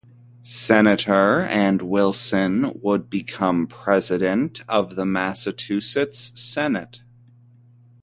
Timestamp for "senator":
0.41-1.41